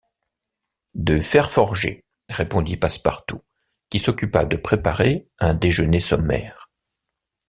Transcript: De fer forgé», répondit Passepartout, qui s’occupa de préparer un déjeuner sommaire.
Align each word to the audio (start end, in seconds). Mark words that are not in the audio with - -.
De 0.95 1.19
fer 1.19 1.51
forgé», 1.51 2.03
répondit 2.29 2.75
Passepartout, 2.75 3.43
qui 3.91 3.99
s’occupa 3.99 4.45
de 4.45 4.55
préparer 4.55 5.29
un 5.37 5.53
déjeuner 5.53 5.99
sommaire. 5.99 6.71